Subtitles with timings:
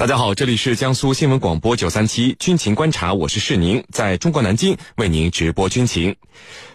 [0.00, 6.16] 大家好，这里是江苏新闻广播九三七军情观察，我是世宁，在中国南京为您直播军情。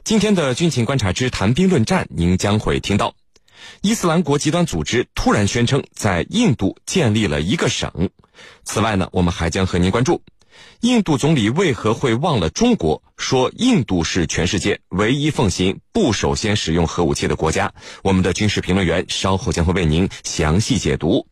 [0.03, 3.15] 今天的军情观察之谈兵论战，您将会听到
[3.81, 8.11] 伊斯兰国极端组织突然宣称在印度建立了一个省。
[8.63, 10.21] 此外呢，我们还将和您关注。
[10.81, 13.01] 印度总理为何会忘了中国？
[13.17, 17.73] 说印度是全世界唯一奉行不首先使用核武器的国家。
[18.03, 21.25] 我们的军事评论员稍后将会为您详细解读。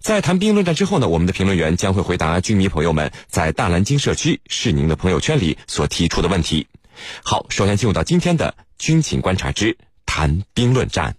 [0.00, 6.66] 在谈兵论战之后呢，我们的评论员将会回答军迷朋友们在大蓝鲸社区是您的朋友圈里所提出的问题。
[7.22, 11.14] 好，首先进入到今天的军情观察之谈兵论战。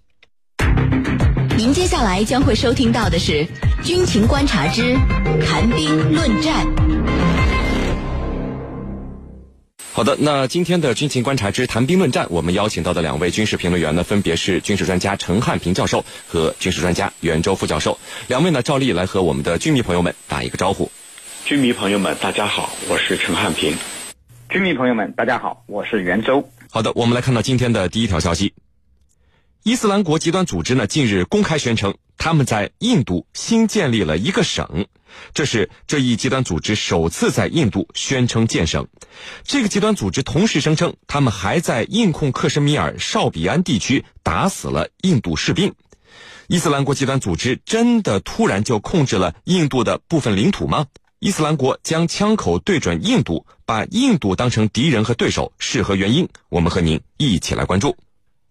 [1.58, 3.48] 您接下来将会收听到的是
[3.84, 4.96] 军情观察之
[5.46, 7.31] 谈兵论战。
[9.94, 18.00] 好的，那今天的军情观察之谈兵论战，我们邀请到的两位军事评论员呢，分别是军事专家陈汉平教授和军事专家袁周副教授。
[18.28, 20.90] 两位呢，照例来和我们的军迷朋友们打一个招呼。
[21.44, 23.76] 军迷朋友们，大家好，我是陈汉平。
[24.50, 26.50] 军迷朋友们，大家好，我是袁周。
[26.72, 28.54] 好的，我们来看到今天的第一条消息。
[29.64, 34.88] 伊斯兰国极端组织呢，近日公开宣称，他们在印度新建立了一个省。
[35.36, 38.88] 这是这一极端组织首次在印度宣称建省。
[39.44, 45.76] 这个极端组织同时声称，他们还在印控克什米尔绍比安地区打死了印度士兵。
[46.48, 50.88] 伊斯兰国极端组织真的突然就控制了印度的部分领土吗？
[51.20, 56.28] 伊斯兰国将枪口对准印度，把印度当成敌人和对手，是何原因？
[56.50, 57.96] 我们和您一起来关注。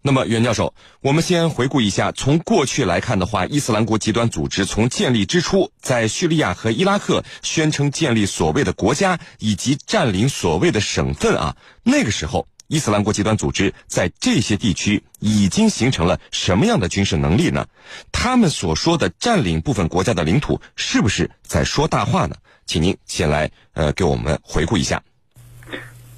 [0.03, 17.67] 那么，袁教授，我们先回顾一下，从过去来看的话，伊斯兰国极端组织从建立之初，在叙利亚和伊拉克宣称建立所谓的国家以及占领所谓的省份啊，那个时候，伊斯兰国极端组织在这些地区已经形成了什么样的军事能力呢？
[18.11, 22.35] 他们所说的占领部分国家的领土，是不是在说大话呢？
[22.65, 25.03] 请您先来呃给我们回顾一下。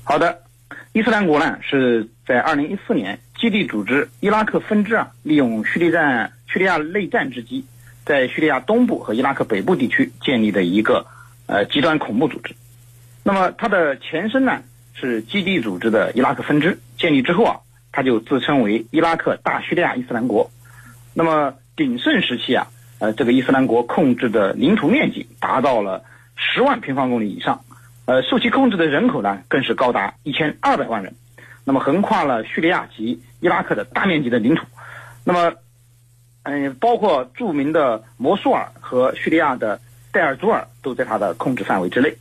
[0.03, 0.42] 好的，
[0.94, 3.19] 伊斯兰国呢是在二零一四年。
[3.40, 7.66] 基地组织伊拉克分支啊，利用叙利亚叙利亚内战之机，
[8.06, 11.06] 在叙利亚东部和伊拉克北部地区建立的一个
[11.45, 12.56] 呃极端恐怖组织。
[13.22, 14.62] 那么它的前身呢
[14.94, 17.59] 是基地组织的伊拉克分支，建立之后啊，
[17.91, 20.50] 它就自称为伊拉克大叙利亚伊斯兰国。
[21.13, 22.68] 那么鼎盛时期啊，
[23.00, 26.06] 呃，这个伊斯兰国控制的领土面积达到了
[26.38, 27.66] 十万平方公里以上，
[28.06, 31.16] 呃，受其控制的人口呢更是高达一千二百万人。
[31.66, 34.66] 那么横跨了叙利亚及伊拉克的大面积的领土，
[35.24, 35.53] 那么，
[36.44, 39.80] 嗯，包括著名的摩苏尔和叙利亚的
[40.12, 42.13] 代尔祖尔都在他的控制范围之内。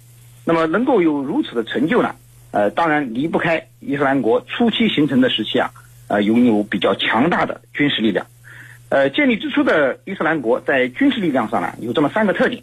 [0.45, 2.15] 那么能够有如此的成就呢？
[2.53, 5.73] 呃，当然离不开伊斯兰国初期形成的时期啊，
[6.07, 8.27] 呃，拥有比较强大的军事力量。
[8.91, 12.63] 呃，建立之初的伊斯兰国在军事力量上呢，有这么三个特点。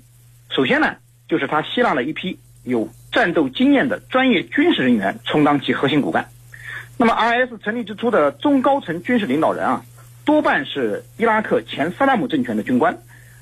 [0.50, 0.96] 首先呢，
[1.28, 6.30] 就是他吸纳了一批有战斗经验的专业军事人员充当其核心骨干。
[6.98, 9.84] 那么，IS 成立之初的中高层军事领导人啊，
[10.26, 12.98] 多半是伊拉克前萨达姆政权的军官，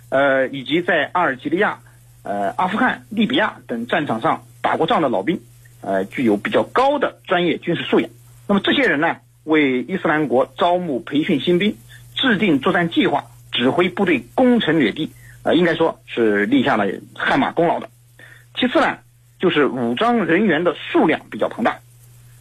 [0.10, 1.80] 呃，以及在阿尔及利亚、
[2.24, 5.42] 呃、阿富汗、利比亚等战场上打过仗的老兵，
[5.82, 8.10] 呃，具有比较高的专业军事素养。
[8.48, 11.76] 那么这些人呢，为伊斯兰国招募、培训新兵，
[12.16, 15.12] 制定作战计划，指挥部队攻城掠地，
[15.42, 16.86] 呃，应该说是立下了
[17.16, 17.90] 汗马功劳的。
[18.56, 19.00] 其次呢，
[19.40, 21.80] 就是武装人员的数量比较庞大。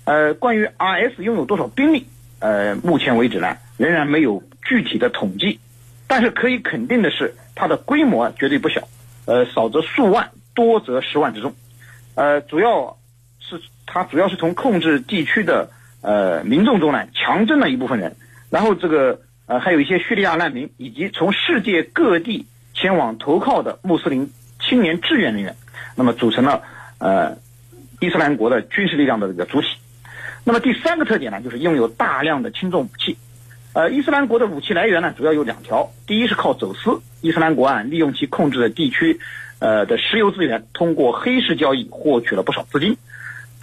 [0.04, 2.06] 呃，关于 RS 拥有多少兵力，
[2.38, 5.58] 呃，目前为止呢，仍然没有具体的统计，
[6.06, 8.86] 但是可以肯定的是，它的规模绝对不小，
[9.26, 11.54] 呃，少则数万，多则十万之众，
[12.14, 12.96] 呃，主要
[13.40, 15.70] 是它主要是从控制地区的
[16.02, 18.14] 呃民众中呢强征了一部分人，
[18.48, 24.30] 然后这个呃还有一些叙利亚难民，以及从世界各地前往投靠的穆斯林
[24.60, 25.56] 青年志愿人员，
[25.96, 26.62] 那么组成了
[26.98, 27.36] 呃
[28.00, 29.68] 伊斯兰国的军事力量的这个主体。
[30.44, 33.16] 那么第三个特点呢，就是拥有大量的轻重武器。
[33.72, 39.20] 呃，伊斯兰国的武器来源呢，主要有两条：第一是靠走私，伊斯兰国啊利用其控制的地区，
[39.58, 42.96] 呃的石油资源，通过黑市交易获取了不少资金。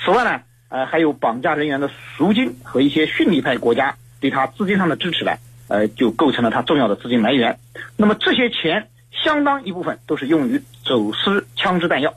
[0.03, 5.31] 此外呢，呃还有绑架人员的赎金和一些逊尼派国家对他资金上的支持呢，
[5.67, 7.57] 呃就构成了他重要的资金来源。
[7.97, 8.89] 那么这些钱
[9.23, 12.13] 相当一部分都是用于走私枪支弹药。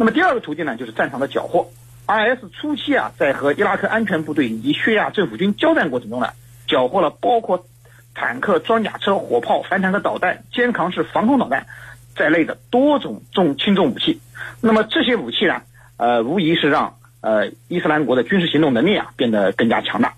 [0.00, 1.68] 那么第二个途径呢，就是战场的缴获。
[2.06, 6.28] IS 初期啊，在和伊拉克安全部队以及叙利亚政府军交战过程中呢，
[6.68, 7.66] 缴获了包括
[8.14, 11.66] 坦克、装甲车、火炮、反坦克导弹、肩扛式防空导弹
[12.14, 14.20] 在内的多种重轻重武器。
[14.60, 15.62] 那么这些武器呢，
[15.96, 20.14] 呃，无疑是让呃伊斯兰国的军事行动能力啊变得更加强大。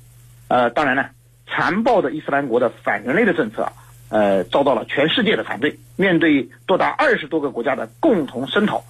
[0.48, 1.06] 呃，当然呢，
[1.46, 3.72] 残暴的伊斯兰国的反人类的政策，
[4.10, 5.78] 呃，遭到了全世界的反对。
[5.96, 8.84] 面对多达二十多个国家的共同声讨，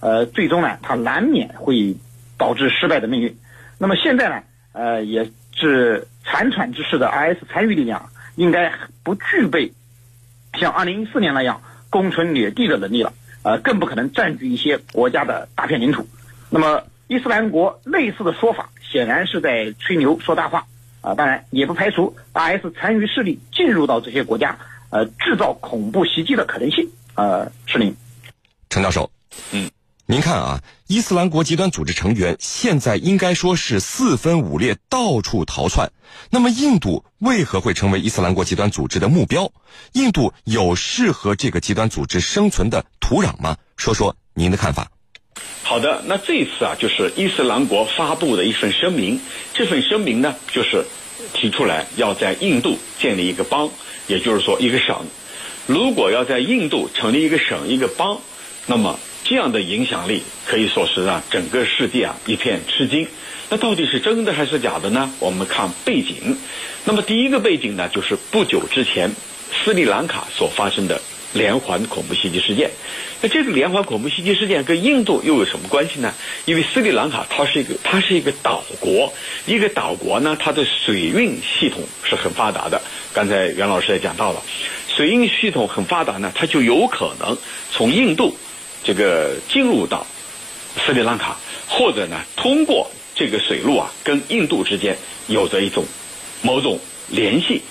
[0.00, 1.96] 呃，最终呢，它难免会
[2.38, 3.36] 导致失败的命运。
[3.78, 8.72] 那么现在呢，呃，也是残喘之势的 IS 参与力量应该
[9.02, 9.72] 不具备
[10.58, 13.12] 像2014年那样攻城略地的能力了，
[13.42, 16.06] 呃，更不可能占据一些国家的大片领土。
[16.50, 20.66] 那么伊斯兰国类似的说法，显然是在吹牛说大话
[21.00, 21.14] 啊！
[21.14, 24.58] 当然，也不排除 IS 残余势力进入到这些国家。
[24.88, 27.94] 呃，制造恐怖袭击的可能性，呃，是您，
[28.70, 29.10] 陈教授，
[29.52, 29.68] 嗯，
[30.08, 35.90] 您看啊，伊斯兰国极端组织成员现在应该说是四分五裂，到处逃窜。
[36.30, 39.50] 那么，印度为何会成为伊斯兰国极端组织的目标？
[39.94, 43.56] 印度有适合这个极端组织生存的土壤吗？
[43.76, 44.92] 说说您的看法。
[45.64, 49.20] 好的，那这一次啊，就是伊斯兰国发布的一份声明，
[49.54, 50.84] 这份声明呢，就是
[51.34, 53.68] 提出来要在印度建立一个邦。
[54.06, 55.04] 也就是说，一个省，
[55.66, 58.20] 如果要在印度成立一个省、一个邦，
[58.66, 63.08] 那么这样的影响力可以说是让整个世界啊一片吃惊。
[63.50, 65.10] 那到底是真的还是假的呢？
[65.18, 66.36] 我们看背景。
[66.84, 69.10] 那么第一个背景呢，就是不久之前
[69.52, 71.00] 斯里兰卡所发生的
[71.32, 72.70] 连环恐怖袭击事件。
[73.20, 76.14] 那这个连环恐怖袭击事件跟印度又有什么关系呢？
[76.44, 79.12] 因为斯里兰卡它是一个它是一个岛国，
[79.46, 82.80] 一个岛国呢，它的水运系统是很发达的。
[83.12, 84.40] 刚才袁老师也讲到了，
[84.88, 87.36] 水运系统很发达呢，它就有可能
[87.72, 88.36] 从印度
[88.86, 90.06] 这个进入到
[90.86, 91.36] 斯里兰卡，
[91.66, 94.96] 或者呢通过这个水路啊跟印度之间
[95.26, 95.84] 有着一种
[96.40, 96.78] 某种
[97.08, 97.62] 联系。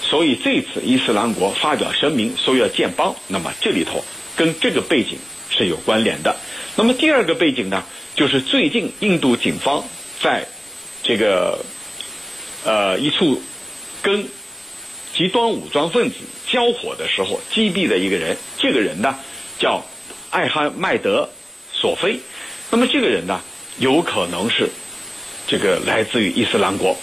[0.00, 4.04] 所以这次伊斯兰国发表声明说要建邦，那么这里头
[4.36, 5.18] 跟这个背景
[5.50, 6.36] 是有关联的。
[6.76, 7.82] 那么第二个背景呢，
[8.14, 9.84] 就是最近印度警方
[10.20, 10.46] 在
[11.02, 11.64] 这个
[12.64, 13.42] 呃一处
[14.02, 14.26] 跟
[15.12, 16.16] 极端武装分子
[16.46, 19.18] 交火的时候击毙的一个人，这个人呢
[19.58, 19.84] 叫
[20.32, 21.28] 艾哈迈德
[21.72, 22.18] 索菲。
[22.70, 23.40] 那么这个人呢，
[23.78, 24.68] 有可能是
[25.46, 26.96] 这个来自于伊斯兰国。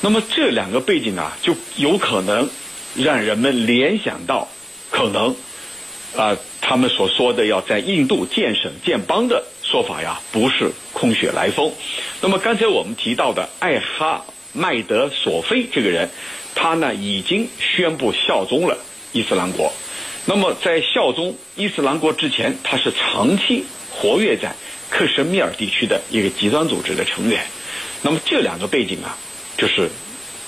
[0.00, 2.48] 那么这两个背景啊，就有可能
[2.94, 4.48] 让人们联想到，
[4.90, 5.34] 可能
[6.16, 11.72] 啊，他们所说的要在印度建省建邦的说法呀，不是空穴来风。
[12.20, 16.08] 那么刚才我们提到的艾哈迈德索菲这个人。
[16.58, 18.78] 他呢已经宣布效忠了
[19.12, 19.70] 伊斯兰国，
[20.26, 24.54] 那么在效忠伊斯兰国之前，他是长期活跃在
[24.90, 27.46] 克什米尔地区的一个极端组织的成员。
[28.02, 29.16] 那么这两个背景啊，
[29.56, 29.88] 就是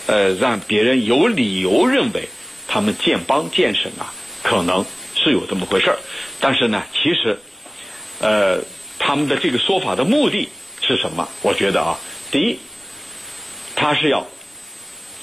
[0.07, 2.29] 呃让别人有理由认为
[2.67, 4.85] 他们建邦建省啊，可能
[5.15, 5.99] 是有这么回事儿。
[6.41, 7.39] 但是呢，其实
[8.21, 8.61] 呃
[8.99, 10.49] 他们的这个说法的目的
[10.81, 11.29] 是什么？
[11.43, 11.99] 我觉得啊，
[12.31, 12.59] 第一，
[13.75, 14.27] 他是要。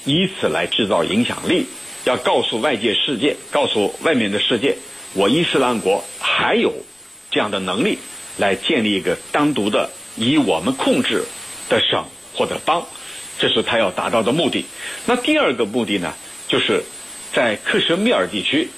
[0.08, 1.66] 以此来制造影响力，
[2.06, 4.76] 要告诉外界世界，告诉外面的世界，
[5.14, 6.72] 我伊斯兰国还有
[7.32, 7.98] 这样的能力
[8.36, 11.24] 来建立一个单独的以我们控制
[11.68, 12.86] 的省或者邦，
[13.40, 14.66] 这是他要达到的目的。
[15.04, 16.14] 那第二个目的呢，
[16.46, 16.84] 就是
[17.32, 18.68] 在克什米尔地区，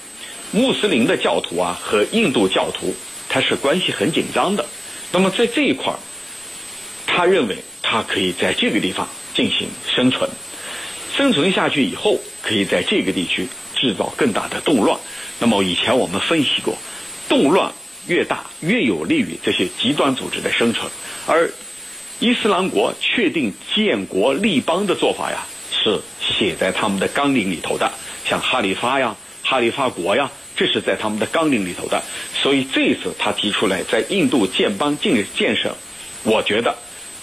[0.49, 2.95] 穆斯林的教徒啊和印度教徒
[3.29, 4.65] 他是关系很紧张的。
[5.11, 5.99] 那么在这一块儿，
[7.05, 10.27] 他认为他可以在这个地方进行生存。
[11.19, 13.45] 生存下去以后，可以在这个地区
[13.75, 14.97] 制造更大的动乱。
[15.39, 16.77] 那么以前我们分析过，
[17.27, 17.73] 动乱
[18.07, 20.89] 越大，越有利于这些极端组织的生存。
[21.27, 21.51] 而
[22.21, 27.91] 伊斯兰国确定建国立邦的做法呀，是写在他们的纲领里头的，
[28.25, 32.01] 像哈里发呀、哈里发国呀，这是在他们的纲领里头的。
[32.33, 35.75] 所以这次他提出来在印度建邦建建设，
[36.23, 36.77] 我觉得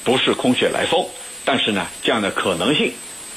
[0.04, 1.06] 不是空穴来风。
[1.46, 2.92] 但是呢，这样的可能性。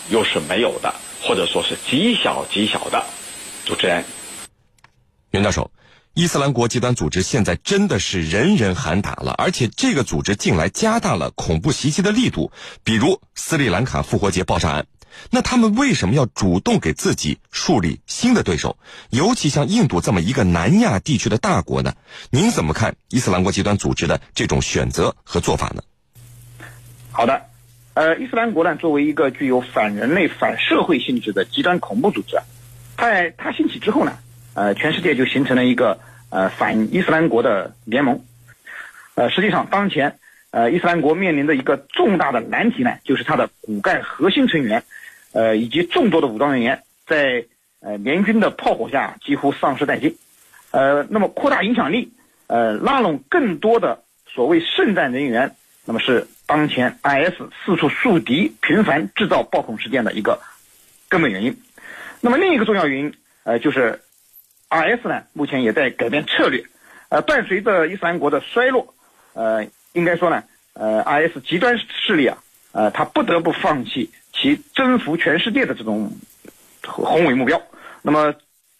[0.10, 3.06] 又是没有的，或者说是极小极小的。
[3.66, 4.04] 主持人，
[5.32, 5.72] 袁教授，
[6.14, 12.52] 伊斯兰国极端组织现在真的是人人喊打了，而且这个组织近来加大了恐怖袭击的力度，
[12.84, 14.88] 比如斯里兰卡复活节爆炸案。
[15.32, 18.78] 那他们为什么要主动给自己树立新的对手？
[19.10, 21.94] 尤其像印度这么一个南亚地区的大国呢？
[22.30, 25.84] 您怎么看伊斯兰国极端组织的这种选择和做法呢？
[27.12, 27.49] 好的。
[28.00, 32.38] 呃，伊斯兰国呢，作为一个具有反人类、反社会性质的极端恐怖组织，
[32.98, 34.18] 在它兴起之后呢，
[34.54, 38.24] 呃，全世界就形成了一个呃反伊斯兰国的联盟。
[39.16, 40.18] 呃，实际上，当前
[40.52, 44.82] 呃伊斯兰国面临的一个重大的难题呢，就是它的骨干核心成员，
[45.34, 47.44] 呃，以及众多的武装人员在
[47.82, 50.16] 呃联军的炮火下几乎丧失殆尽。
[50.72, 52.14] 呃，那么扩大影响力，
[52.48, 55.54] 呃，拉拢更多的所谓圣战人员，
[55.84, 56.26] 那么是。
[56.50, 60.42] 当前 IS 四处树敌、频繁制造爆恐事件的一个
[61.08, 61.56] 根本原因。
[62.22, 63.14] 那么另一个重要原因，
[63.44, 64.02] 呃，就是
[64.72, 66.66] IS 呢，目前也在改变策略。
[67.10, 68.96] 呃，伴随着伊斯兰国的衰落，
[69.34, 69.64] 呃，
[69.94, 72.40] 应该说呢，呃，IS 极端势力啊，
[72.72, 76.12] 呃，他不得不放弃其征服全世界的这种
[76.82, 77.62] 宏伟目标。
[78.02, 78.34] 那么，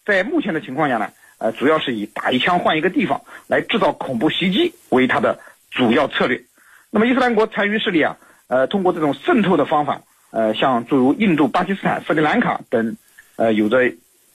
[0.04, 5.38] 在目前的情况下呢，呃，主要是以打一枪换一个地方来制造恐怖袭击为他的
[5.70, 6.42] 主要策略。
[6.90, 8.16] 那么，伊斯兰国残余势力啊，
[8.48, 12.96] 呃，通过这种渗透的方法，呃，像诸如印度、巴基斯坦、斯里兰卡等，
[13.36, 13.88] 呃，有着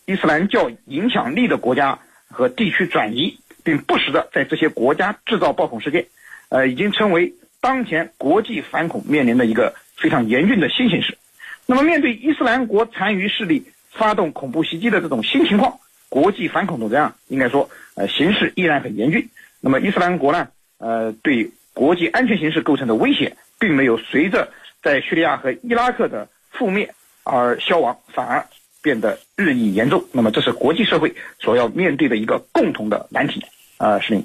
[0.05, 3.38] 伊斯兰教影响力的国家和地区转移。
[3.65, 6.05] 并不时的在这些国家制造暴恐事件，
[6.50, 11.17] 呃，已经成为当前国际反恐面临的一个非常严峻的新形势。
[11.65, 19.27] 那么，面对伊斯兰国残余势力发动恐怖袭击的这种新情况，国际反恐斗争啊，应该说，呃，形势依然很严峻。
[19.62, 20.47] 那么，伊斯兰国呢，
[20.77, 24.51] 呃，对国际安全形势构成的威胁，并没有随着
[24.82, 26.91] 在叙利亚和伊拉克的覆灭
[27.24, 28.44] 而消亡，反而。
[28.82, 33.44] 变得日益严重，那么这是国际社会所要面对的一个共同的难题
[33.77, 34.24] 啊，是林。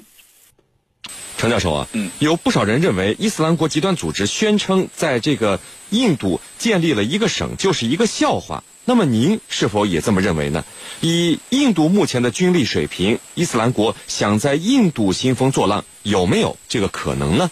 [1.41, 10.63] 程教授啊，嗯，有不少人认为伊斯兰国极端组织宣称在这个印度建立了一个省就是一个笑话，那么您是否也这么认为呢？
[11.01, 17.49] 以印度目前的军力水平，伊斯兰国想在印度兴风作浪，有没有这个可能呢？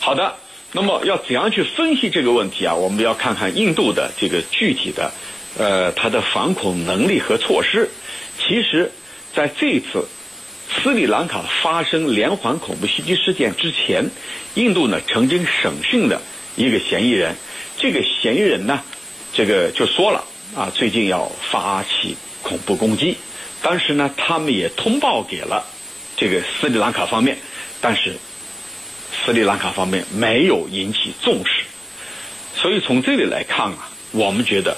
[0.00, 0.36] 好的，
[0.72, 2.74] 那么要怎样去分析这个问题啊？
[2.74, 5.12] 我们要看看印度的这个具体的。
[5.56, 7.90] 呃，它的反恐能力和措施，
[8.38, 8.92] 其实，
[9.34, 10.06] 在这次
[10.70, 14.10] 斯里兰卡发生连环恐怖袭击事件之前，
[14.54, 16.22] 印度呢曾经审讯了
[16.56, 17.36] 一个嫌疑人，
[17.78, 18.82] 这个嫌疑人呢，
[19.32, 23.16] 这个就说了啊，最近要发起恐怖攻击，
[23.62, 25.64] 当时呢，他们也通报给了
[26.16, 27.38] 这个斯里兰卡方面，
[27.80, 28.16] 但是
[29.24, 31.64] 斯里兰卡方面没有引起重视，
[32.54, 34.76] 所以从这里来看啊，我们觉得。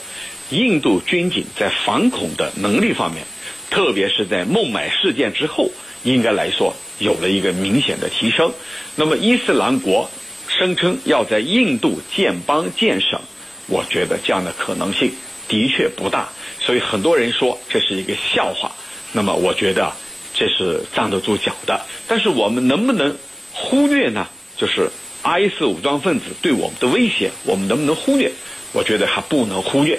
[0.52, 3.24] 印度军警在反恐的能力方面，
[3.70, 5.70] 特别是在孟买事件之后，
[6.02, 8.52] 应该来说有了一个明显的提升。
[8.96, 10.10] 那么伊斯兰国
[10.48, 13.20] 声称要在印度建邦建省，
[13.68, 15.12] 我觉得这样的可能性
[15.48, 16.28] 的确不大。
[16.58, 18.72] 所以很多人说这是一个笑话。
[19.12, 19.92] 那么我觉得
[20.34, 21.80] 这是站得住脚的。
[22.06, 23.16] 但是我们能不能
[23.52, 24.26] 忽略呢？
[24.56, 24.90] 就是
[25.22, 28.30] IS 武装分子对我们的威胁，我们能不能忽略？
[28.72, 29.98] 我觉得还不能忽略。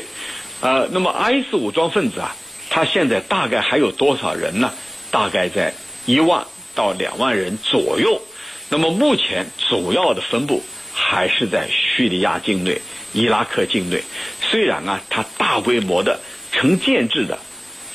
[0.61, 2.35] 呃，那么 IS 武装分子啊，
[2.71, 4.71] 他现在大概还有多少人呢？
[5.11, 5.73] 大概在
[6.05, 8.21] 一万到两万人左右。
[8.69, 10.63] 那么目前主要的分布
[10.93, 14.01] 还是在叙利亚境内、伊拉克境内。
[14.41, 16.21] 虽然啊，它大规模的
[16.53, 17.39] 成建制的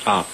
[0.04, 0.26] 啊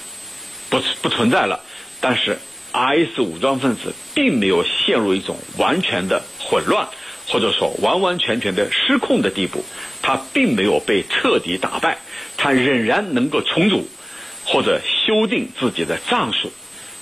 [0.69, 1.61] 不不存在了，
[2.01, 2.39] 但是
[2.73, 6.89] IS 武装分子并没有陷入一种完全的混乱，
[7.29, 9.65] 或者说完完全全的失控的地步。
[10.03, 11.99] 它并没有被彻底打败。
[12.37, 13.87] 他仍然能够重组
[14.45, 16.53] 或者修订自己的战术，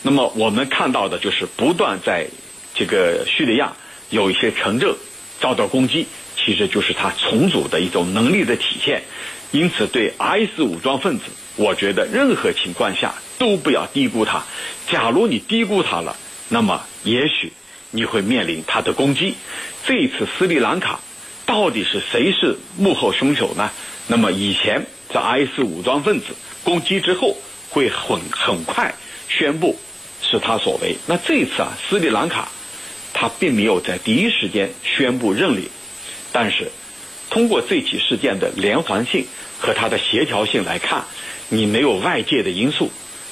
[0.02, 2.26] 那么我们看到的就是不断在
[2.74, 3.72] 这个叙利亚
[4.10, 4.94] 有一些城镇
[5.40, 6.06] 遭到攻击，
[6.36, 9.02] 其实就是他重组的一种能力的体现。
[9.52, 11.24] 因此，对 IS 武装分子，
[11.56, 14.44] 我觉得任何情况下都不要低估他。
[14.86, 16.16] 假如你低估他了，
[16.50, 17.52] 那么也许
[17.90, 19.34] 你会面临他的攻击。
[19.86, 21.00] 这一次斯里兰卡
[21.46, 23.70] 到底是谁是幕后凶手呢？
[24.06, 24.86] 那么以前。
[25.12, 26.26] 在 IS 武装分子
[26.62, 27.36] 攻击之后，
[27.68, 28.94] 会很很快
[29.28, 29.78] 宣布
[30.22, 30.96] 是他所为。
[31.06, 32.48] 那这一次啊，斯里兰卡
[33.12, 35.68] 他并没有在第一时间宣布认领，
[36.32, 36.70] 但是
[37.28, 39.26] 通过这起事件的连环性
[39.60, 41.04] 和它的协调性来看，
[41.48, 42.90] 你没有外界的因素，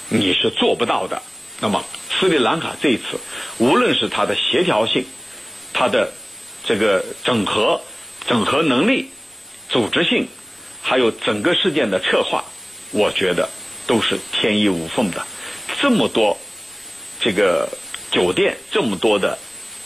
[0.08, 1.23] 你是做不到的。
[1.61, 1.85] 那么
[2.18, 3.20] 斯里兰卡这一次，
[3.58, 5.04] 无论是它的协调性、
[5.73, 6.12] 它的
[6.64, 7.80] 这个整合、
[8.26, 9.11] 整合能力、
[9.68, 10.28] 组织性。
[10.88, 12.42] 还有整个事件的策划，
[12.92, 13.47] 我觉得
[13.87, 15.26] 都是天衣无缝的。
[15.83, 16.38] 这么多
[17.21, 17.68] 这个
[18.11, 19.37] 酒店，这么多的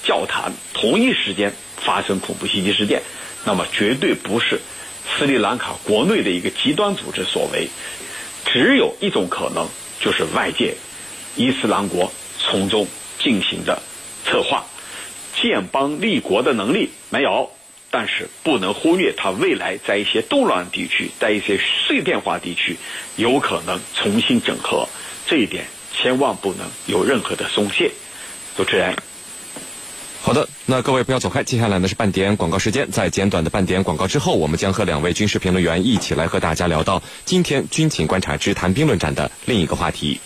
[0.05, 3.03] 教堂，同一时间发生恐怖袭击事件，
[3.45, 4.61] 那么绝对不是
[5.19, 7.69] 斯里兰卡国内的一个极端组织所为。
[8.47, 9.69] 只有一种可能，
[10.01, 10.77] 就是外界
[11.35, 12.87] 伊斯兰国从中
[13.19, 13.83] 进行的
[14.25, 14.65] 策划，
[15.35, 17.51] 建邦立国的能力没有。
[17.93, 22.79] 但是不能忽略，它未来在一些动乱地区，在一些碎片化地区，
[23.17, 24.89] 有可能重新整合。
[25.27, 27.91] 这一点千万不能有任何的松懈。
[28.57, 28.97] 主持人，
[30.23, 32.91] 好的，那各位不要走开，接下来呢是半点广告时间。
[32.91, 40.19] 在简短的半点广告之后，我们将和两位军事评论员一起来和大家聊到今天军情观察之谈兵论战的另一个话题。